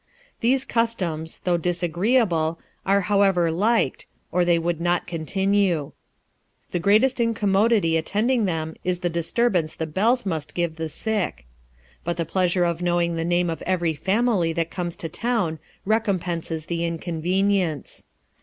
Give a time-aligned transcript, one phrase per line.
[0.39, 2.57] These customs, though dis agreeable,
[2.87, 5.91] are however liked, or they would not continue.
[6.71, 11.45] The greatest incommodity attending them is the disturbance the bells must give the sick.
[12.03, 16.65] But the pleasure of knowing the name of every family that comes to town recompenses
[16.65, 18.07] the inconvenience.